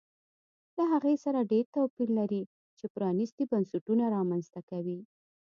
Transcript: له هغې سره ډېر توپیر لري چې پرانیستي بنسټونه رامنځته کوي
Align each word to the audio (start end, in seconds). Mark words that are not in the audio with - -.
له 0.77 0.83
هغې 0.93 1.15
سره 1.25 1.47
ډېر 1.51 1.65
توپیر 1.75 2.09
لري 2.19 2.43
چې 2.77 2.85
پرانیستي 2.95 3.43
بنسټونه 3.51 4.03
رامنځته 4.15 4.61
کوي 4.69 4.99